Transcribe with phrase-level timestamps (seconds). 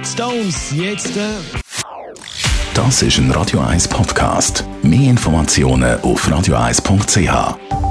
[0.03, 1.17] Stones jetzt.
[1.17, 1.37] Äh
[2.73, 4.63] Das ist ein Radio 1 Podcast.
[4.83, 7.86] Mehr Informationen auf radio1.ch.